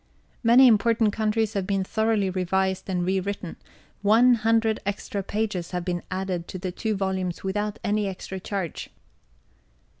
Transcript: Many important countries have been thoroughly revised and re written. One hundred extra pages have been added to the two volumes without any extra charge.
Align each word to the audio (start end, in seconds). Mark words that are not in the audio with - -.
Many 0.41 0.65
important 0.65 1.13
countries 1.13 1.53
have 1.53 1.67
been 1.67 1.83
thoroughly 1.83 2.31
revised 2.31 2.89
and 2.89 3.05
re 3.05 3.19
written. 3.19 3.57
One 4.01 4.33
hundred 4.33 4.79
extra 4.83 5.21
pages 5.21 5.69
have 5.77 5.85
been 5.85 6.01
added 6.09 6.47
to 6.47 6.57
the 6.57 6.71
two 6.71 6.95
volumes 6.95 7.43
without 7.43 7.77
any 7.83 8.07
extra 8.07 8.39
charge. 8.39 8.89